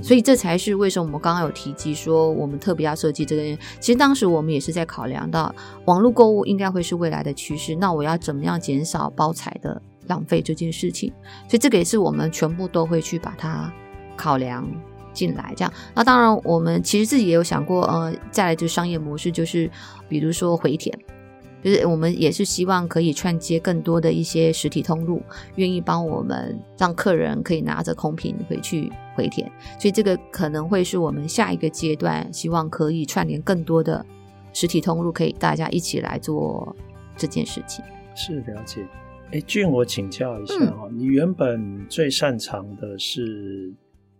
[0.00, 3.42] 所以这才是为什么我们刚刚有提及说我们特别要设计这个。
[3.80, 5.52] 其实当时我们也是在考量到
[5.86, 11.12] 网络购物应该会是未来的趋势，那我要怎么样减少包材的浪费这件事情？
[11.48, 13.70] 所以这个也是我们全部都会去把它
[14.16, 14.64] 考量
[15.12, 15.52] 进来。
[15.56, 19.70] 这样，那当然我们其实自己也有想过，呃，再来就是商业模式，就是
[20.08, 20.96] 比如说回填。
[21.64, 25.22] 就是我们也是希望可以串接更多的一些实体通路，
[25.54, 29.48] 愿意帮我们让客人可以拿着空瓶回去回填，
[29.78, 34.04] 所以这个可能会是我们下一个阶段，希望可以串联更多的
[34.52, 36.74] 实体通路，可以大家一起来做
[37.16, 37.84] 这件事情。
[38.16, 38.84] 是了解。
[39.30, 43.72] 哎，俊，我请教一下哈，嗯，你原本最擅长的是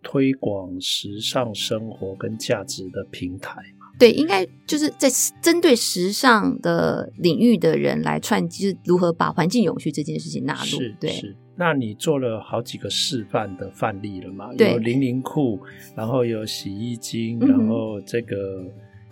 [0.03, 3.87] 推广时尚生活跟价值的平台嘛。
[3.97, 5.07] 对，应该就是在
[5.41, 10.65] 针对时尚的领域的人来串，就是如何把环境永续这件事情纳入。
[10.65, 11.35] 是，对，是。
[11.55, 14.51] 那你做了好几个示范的范例了嘛？
[14.55, 15.59] 有零零裤，
[15.95, 18.65] 然后有洗衣精，然后这个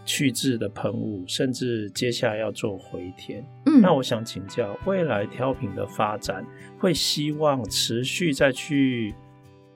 [0.03, 3.45] 去渍的喷雾，甚至接下来要做回填。
[3.67, 6.43] 嗯，那我想请教，未来挑品的发展
[6.79, 9.13] 会希望持续再去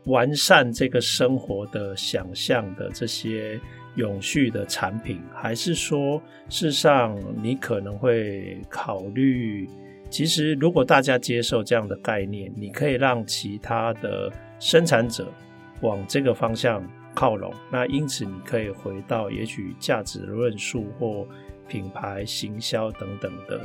[0.06, 3.60] 完善这个生活的想象的这些。
[3.96, 9.70] 永续的产品，还是说，事实上你可能会考虑，
[10.10, 15.32] 其实如果大家接受这样的概念，你可以让其他的生产者
[15.80, 17.54] 往这个方向靠拢。
[17.72, 21.26] 那因此，你可以回到也许价值论述或
[21.65, 23.62] 品牌行销等等的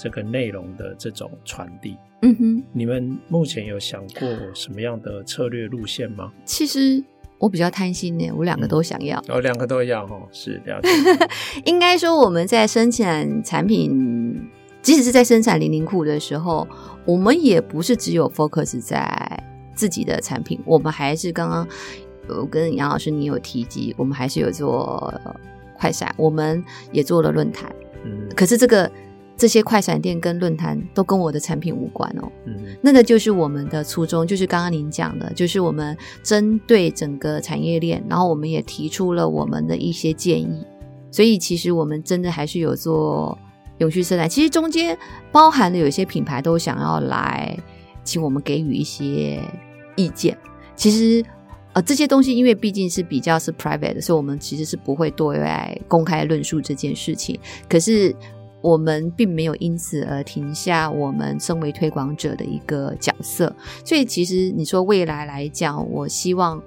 [0.00, 1.96] 这个内容的这种传递。
[2.22, 6.32] 嗯哼，你们目前有想过什么样的策略路线吗？
[6.44, 7.02] 其实。
[7.38, 9.18] 我比较贪心呢，我两个都想要。
[9.28, 10.90] 哦、两个都要哦，是了解。
[11.64, 14.46] 应该说我们在生产产品，
[14.82, 16.68] 即使是在生产零零库的时候，
[17.06, 19.42] 我们也不是只有 focus 在
[19.74, 21.66] 自己的产品，我们还是刚刚
[22.28, 25.10] 我跟杨老师你有提及，我们还是有做
[25.78, 27.74] 快闪，我们也做了论坛。
[28.04, 28.92] 嗯，可是这个。
[29.40, 32.30] 这些快闪店跟论坛都跟我的产品无关哦。
[32.44, 40.62] 嗯，那个就是我们的初衷，就是刚刚您讲的，就是我们针对整个产业链，然后我们也提出了我们的一些建议。
[41.10, 43.38] 所以其实我们真的还是有做
[43.78, 44.28] 永续生态。
[44.28, 44.94] 其实中间
[45.32, 47.58] 包含了有一些品牌都想要来
[48.04, 49.42] 请我们给予一些
[49.96, 50.36] 意见。
[50.76, 51.24] 其实
[51.72, 57.40] 呃这些东西因为毕竟是比较是 private 的，所以我们其实是不会对外公开论述这件事情。
[57.70, 58.14] 可是。
[58.62, 66.62] 我们并没有因此而停下我们身为推广者的一个角色，所以其实你说未来来讲，我希望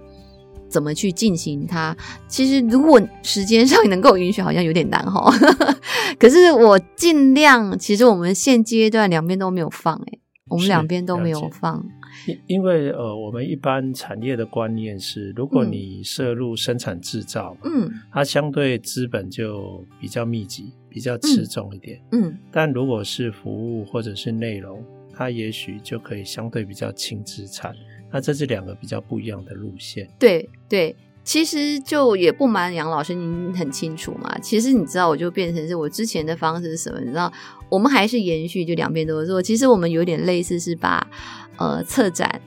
[0.70, 1.96] 怎么去进行它？
[2.28, 5.32] 其实如果时间上能够允许，好像有点难哈。
[6.18, 11.86] 可是我尽量，其实我们现阶段两边都没有放，诶，我们两边都没有放。
[12.28, 27.76] 因因为呃，我们一般产业的观念是，如果你涉入生产制造，嗯，它相对资本就比较密集，比较吃重一点，嗯，嗯，但如果是服务或者是内容，它也许就可以相对比较轻资产。
[28.12, 30.08] 那这是两个比较不一样的路线。
[30.20, 34.38] 对对，其实就也不瞒杨老师，您很清楚嘛。
[34.40, 37.00] 其实你知道，我就变成是我之前的方式是什么？
[37.02, 37.34] 你知道，
[37.70, 39.42] 我们还是延续，就两边都做。
[39.42, 41.10] 其实我们有点类似，是把。
[41.58, 42.42] 呃，策展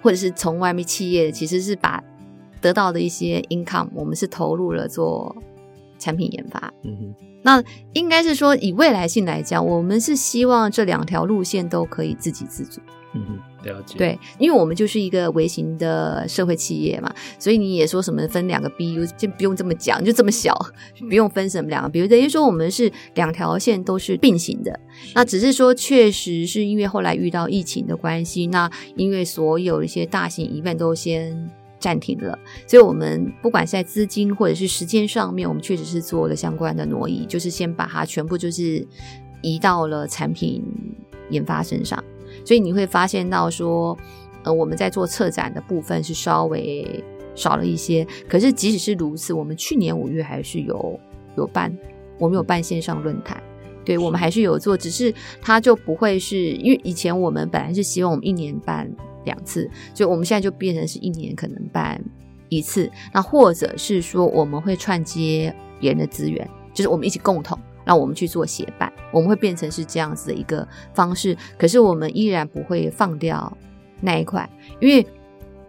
[0.00, 2.00] 或者是从外面企业，其实是把
[2.60, 5.36] 得到的一些 income，我们是投入了做
[5.98, 6.72] 产品研发。
[6.84, 12.80] 嗯哼，那应该是说以未来性来讲，我们是希望这两条路线都可以自给自足。
[13.14, 13.38] 嗯哼。
[13.64, 13.96] 了解。
[13.96, 20.52] 对，因为我们就是一个微型的社会企业嘛，所以你也说什么分两个 BU 就不用这么讲，就这么小，
[21.08, 22.08] 不用分什么两个 BU。
[22.08, 24.80] 等于说我们是两条线都是并行的，
[25.14, 31.48] 那只是说确实是因为后来遇到疫情的关系，那因为所有一些大型 event 都先
[31.82, 38.86] 暂停了，所以我们不管是在资金或者是时间上面，我们确实是做了相关的挪移，就是先把它全部就是
[39.42, 40.64] 移到了产品
[41.30, 42.02] 研发身上。
[42.44, 43.98] 所以你会发现到说，
[44.44, 48.06] 呃，我们在做策展的部分是稍微少了一些。
[48.28, 51.00] 可是即使是如此，我们去年五月还是有
[51.36, 51.76] 有办，
[52.18, 53.42] 我们有办线上论坛，
[53.84, 58.90] 对，我们还是有做，只是它就不会是因为以前我们本来是希望我们一年办
[59.24, 62.02] 两次，所以我们现在就变成是一年可能办
[62.48, 62.90] 一次。
[63.12, 67.58] 那或者是说我们会串接别人的资源，就是我们一起共同。
[67.84, 70.64] 让我们去做协办，我们会变成是这样子的一个
[70.94, 71.36] 方式。
[71.58, 73.52] 可是我们依然不会放掉
[74.00, 74.48] 那一块，
[74.78, 75.04] 因为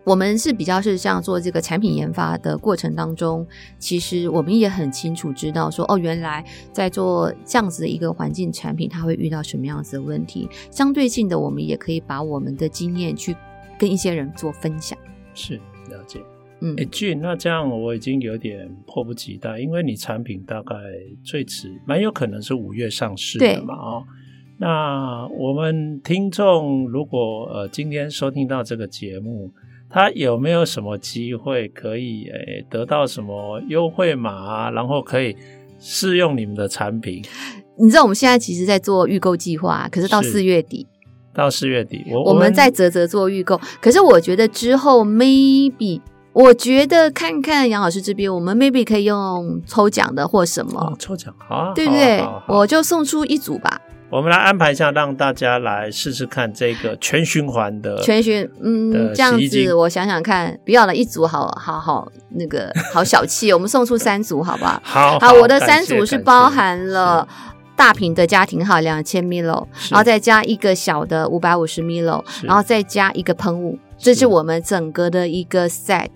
[0.05, 3.47] 我们是比较是像做这个产品研发的过程当中，
[3.79, 10.49] 其实我们也很清楚知道说，哦，原来在做这样子的一个环境产品，它会遇到什么样子的问题。
[10.69, 13.35] 相对性的，我们也可以把我们的经验去
[13.79, 14.97] 跟一些人做分享。
[15.33, 15.55] 是，
[15.89, 16.19] 了解。
[16.59, 20.75] 嗯，哎，Jean，那这样我已经有点迫不及待，因为你产品大概
[21.23, 24.03] 最迟蛮有可能是五月上市的嘛，哦。
[24.57, 29.51] 那我们听众如果呃今天收听到这个节目，
[29.93, 35.37] 他有没有什么机会可以诶得到什么优惠码啊，然后可以
[35.79, 37.23] 试用你们的产品？
[37.77, 40.87] 你知道我们现在其实在做预购计划，可是到四月底，
[41.33, 43.61] 到四月底，我我们在啧啧做预购。
[43.79, 46.01] 可是我觉得之后 maybe，
[46.33, 52.23] 我觉得看看杨老师这边，我们 maybe 可以用抽奖的或什么、哦、抽奖，好、啊，对不对？
[52.47, 53.79] 我就送出一组吧。
[54.13, 64.79] 我们来安排一下，让大家来试试看这个全循环的全循，嗯，这样子我想想看，不要了一组好，好好好，那个好小气，我们送出三组，好不好？
[64.85, 67.27] 好，好，我的三组是包含了
[67.75, 76.09] 大瓶的家庭号两千 ml，然后再加一个小的五百五十 ml，然后再加一个喷雾，这是我们整个的一个 set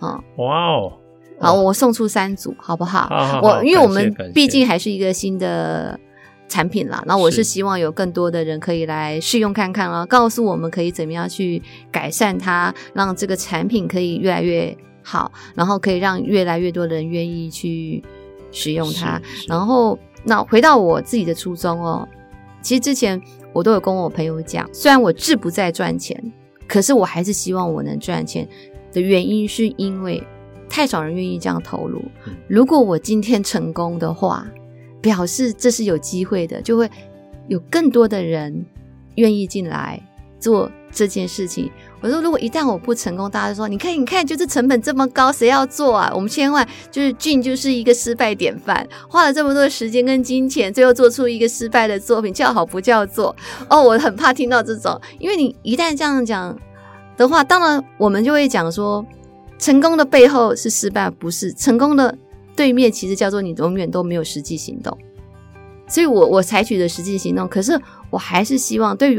[0.00, 0.18] 啊。
[0.38, 0.92] 哇哦，
[1.38, 3.06] 好，我送出三组，好不好？
[3.08, 5.96] 好好好，我因为我们毕竟还是一个新的。
[6.46, 18.00] 产品啦，那我是希望有更多的人可以来试用看看啊，告诉我们可以怎么样去改善它，让这个产品可以越来越好，然后可以让越来越多的人愿意去
[18.52, 19.20] 使用它。
[19.48, 22.06] 然后，那回到我自己的初衷哦，
[22.62, 23.20] 其实之前
[23.52, 26.32] 我都有跟我朋友讲，虽然我志不在赚钱，
[26.68, 28.46] 可是我还是希望我能赚钱
[28.92, 30.22] 的原因是因为
[30.68, 32.04] 太少人愿意这样投入。
[32.46, 34.46] 如果我今天成功的话。
[35.04, 36.90] 表示这是有机会的，就会
[37.46, 38.64] 有更多的人
[39.16, 40.02] 愿意进来
[40.40, 41.70] 做这件事情。
[42.00, 53.36] 我说，如果一旦我不成功，大家说：“你看，你看，就是成本这么高，谁要做啊？”我们千万就是俊就是一个失败典范，花了这么多的时间跟金钱，最后做出一个失败的作品，叫好不叫座。
[53.68, 56.58] 哦，我很怕听到这种，因为你一旦这样讲
[57.18, 59.04] 的话，当然我们就会讲说，
[59.58, 62.16] 成功的背后是失败，不是成功的。
[62.56, 64.96] 对面其实叫做你永远都没有实际行动，
[65.88, 67.80] 所以我我采取的实际行动，可是
[68.10, 69.18] 我还是希望对于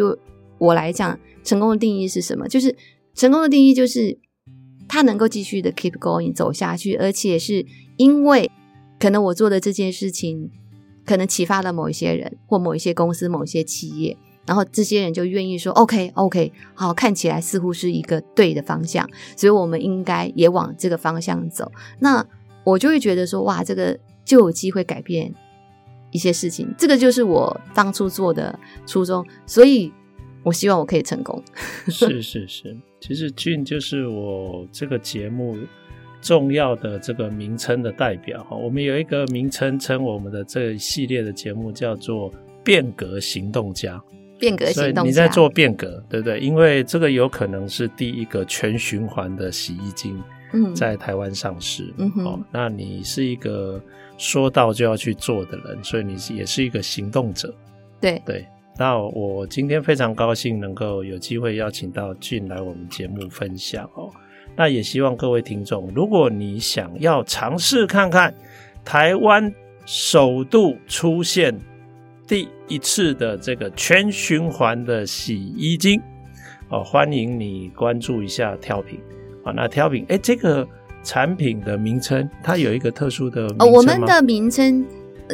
[0.58, 2.48] 我来讲，成功的定义是什么？
[2.48, 2.76] 就是
[3.14, 4.18] 成功的定义就是
[4.88, 7.66] 他能够继续的 keep going 走下去，而且是
[7.98, 8.50] 因为
[9.00, 10.50] 可能我做的这件事情，
[11.06, 21.72] 可能启发了某一些人或某一些公司、某一些企业，然后这些人就愿意说 OK OK，好，看起来似乎是一个对的方向，所以我们应该也往这个方向走。
[22.00, 22.26] 那
[22.66, 25.34] 我就会觉得说，哇，这个就有机会改变
[26.12, 29.94] 一些事情，这个就是我当初做的初衷，所以
[30.44, 31.42] 我希望我可以成功。
[31.88, 35.58] 是是是，其实 Jean 就是我这个节目
[36.22, 38.56] 重要的这个名称的代表哈。
[38.56, 42.32] 我们有一个名称称我们的这一系列的节目叫做
[42.66, 44.02] “变革行动家”。
[44.38, 46.40] 变革行动家，你在做变革，对不对？
[46.40, 50.22] 因为这个有可能是第一个全循环的洗衣精。
[50.74, 53.82] 在台湾上市，嗯哼，哦，那你是一个
[54.18, 57.54] 说到就要去做的人，所以你也是一个行动者，
[58.00, 58.46] 对对。
[58.78, 64.12] 那我今天非常高兴能够有机会邀请到 Jean 来我们节目分享哦。
[64.54, 68.34] 那也希望各位听众，如果你想要尝试看看
[68.84, 69.50] 台湾
[69.86, 71.58] 首度出现
[72.28, 76.02] 第一次的这个全循环的洗衣精，
[76.70, 79.00] 哦，欢迎你关注一下挑品。
[79.46, 80.68] 好，那调饼，哎，这个
[81.04, 83.60] 产品的名称，它有一个特殊的名称？
[83.60, 84.84] 哦，我们的名称。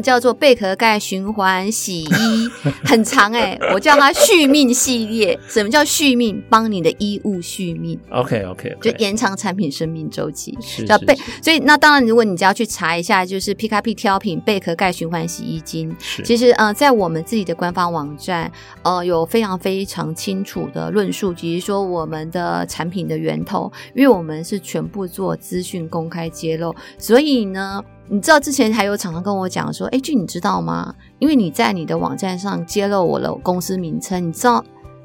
[0.02, 2.50] 叫做贝壳盖循环洗衣，
[2.86, 5.38] 很长哎、欸，我叫它续命系列。
[5.48, 6.42] 什么叫续命？
[6.50, 8.00] 帮你的衣物续命。
[8.10, 8.92] OK OK，, okay.
[8.92, 10.58] 就延长产品生命周期。
[10.62, 15.96] 是叫贝，所以那当然，如果你只要去查一下，就是 PKP 挑品贝壳盖循环洗衣精。
[16.24, 18.52] 其实呃，在我们自己的官方网站，
[18.84, 27.84] 呃，有非常非常清楚的论述，比如说我们的产品的源头，因为我们是全部做资讯公开揭露，所以呢。
[28.14, 30.94] 你知道之前还有厂商跟我讲说，哎，Jean，你知道吗？
[31.20, 34.62] 因为你在你的网站上揭露我的公司名称，你知道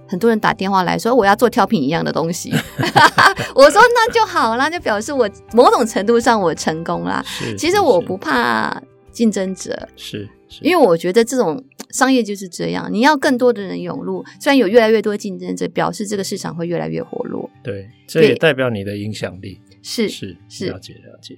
[0.09, 2.51] 很多人打电话来说我要做挑品一样的东西。
[3.55, 7.25] 我说那就好啦，就表示我某种程度上我成功啦。
[7.57, 8.83] 其实我不怕
[9.13, 17.49] 竞争者，是，是，因为我觉得这种商业就是这样，你要更多的人涌入，虽然有越来越多竞争者，表示这个市场会越来越活络。
[17.63, 19.61] 对，这也代表你的影响力。
[19.81, 21.37] 是是，是，了解了解。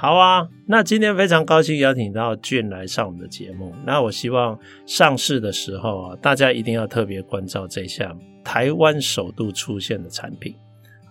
[0.00, 3.74] 好啊，那今天非常高兴邀请到俊来上我们的节目。
[3.84, 10.56] 那我希望上市的时候啊，大家一定要特别关照这项台湾首度出现的产品。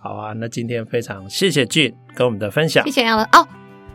[0.02, 2.84] 好啊，那今天非常谢谢俊跟我们的分享。
[2.84, 3.46] 谢谢杨乐哦，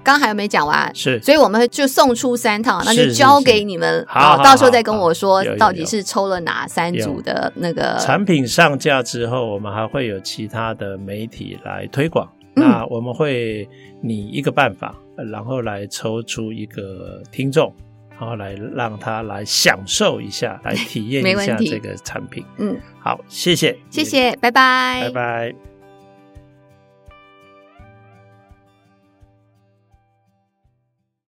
[0.02, 0.90] 刚还有没讲完？
[0.96, 4.06] 是，所以我们就送出三套，那就交给你们。
[4.08, 12.26] 好，到时候再跟我说到底是抽了哪三组的那个产品上架之后，我们还会有其他的媒体来推广。
[12.56, 13.68] 那我们会
[14.02, 14.96] 拟一个办法，
[15.32, 17.74] 然后来抽出一个听众，
[18.12, 22.44] 然后来让他来享受一下，来体验一下这个产品。
[22.58, 25.75] 嗯，好，谢谢，谢谢，拜拜，拜拜。